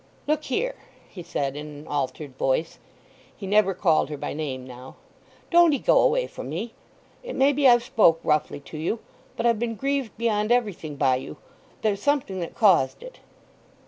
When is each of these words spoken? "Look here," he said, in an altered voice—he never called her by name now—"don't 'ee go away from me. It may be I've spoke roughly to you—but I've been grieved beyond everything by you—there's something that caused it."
"Look 0.25 0.45
here," 0.45 0.73
he 1.09 1.21
said, 1.21 1.55
in 1.55 1.67
an 1.67 1.87
altered 1.87 2.35
voice—he 2.35 3.45
never 3.45 3.75
called 3.75 4.09
her 4.09 4.17
by 4.17 4.33
name 4.33 4.65
now—"don't 4.65 5.73
'ee 5.73 5.77
go 5.77 6.01
away 6.01 6.25
from 6.25 6.49
me. 6.49 6.73
It 7.21 7.35
may 7.35 7.53
be 7.53 7.67
I've 7.67 7.83
spoke 7.83 8.19
roughly 8.23 8.59
to 8.61 8.79
you—but 8.79 9.45
I've 9.45 9.59
been 9.59 9.75
grieved 9.75 10.17
beyond 10.17 10.51
everything 10.51 10.95
by 10.95 11.17
you—there's 11.17 12.01
something 12.01 12.39
that 12.39 12.55
caused 12.55 13.03
it." 13.03 13.19